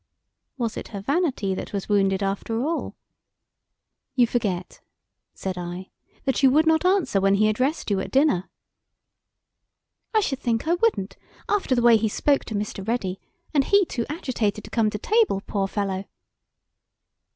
Was 0.57 0.77
it 0.77 0.87
her 0.87 1.01
vanity 1.01 1.53
that 1.53 1.73
was 1.73 1.87
wounded 1.87 2.23
after 2.23 2.59
all? 2.65 2.95
"You 4.15 4.25
forget," 4.25 4.81
said 5.35 5.59
I, 5.59 5.91
"that 6.25 6.41
you 6.41 6.49
would 6.49 6.65
not 6.65 6.83
answer 6.87 7.21
when 7.21 7.35
he 7.35 7.47
addressed 7.47 7.91
you 7.91 7.99
at 7.99 8.09
dinner." 8.09 8.49
"I 10.11 10.19
should 10.19 10.39
think 10.39 10.67
I 10.67 10.73
wouldn't, 10.73 11.17
after 11.47 11.75
the 11.75 11.83
way 11.83 11.97
he 11.97 12.09
spoke 12.09 12.45
to 12.45 12.55
Mr. 12.55 12.87
Ready; 12.87 13.19
and 13.53 13.63
he 13.63 13.85
too 13.85 14.07
agitated 14.09 14.63
to 14.63 14.71
come 14.71 14.89
to 14.89 14.97
table, 14.97 15.39
poor 15.45 15.67
fellow!" 15.67 16.05